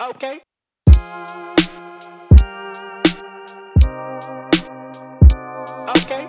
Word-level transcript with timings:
Okay. 0.00 0.40
Okay. 5.88 6.28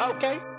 Okay. 0.00 0.51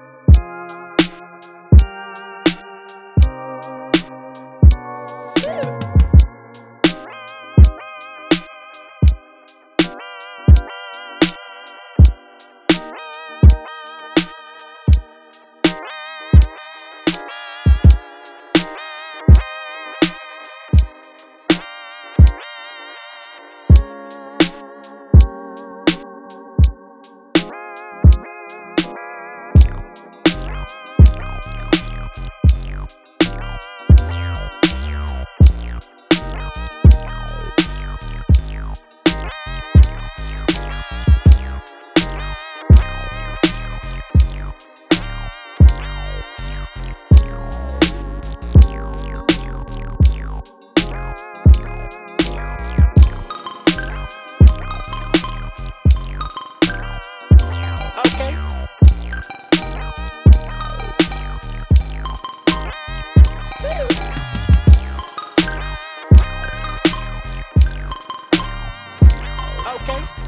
Okay. 69.83 70.22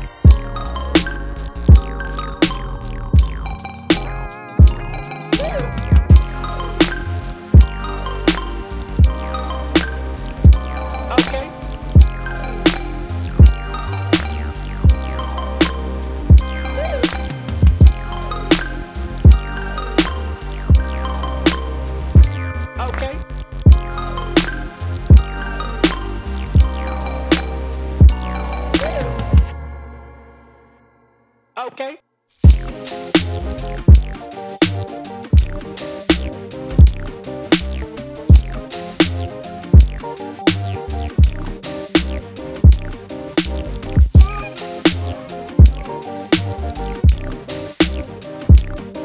Okay. 31.76 31.98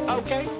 Okay. 0.09 0.60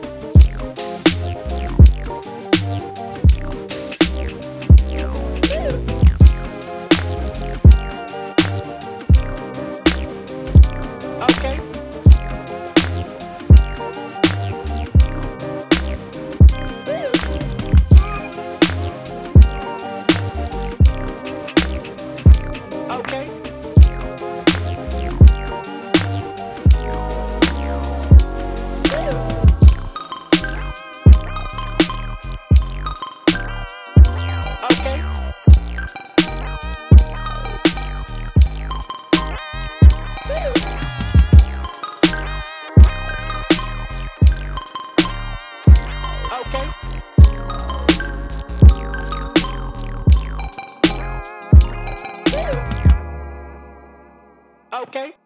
Okay. 46.53 46.69
Okay. 54.73 55.20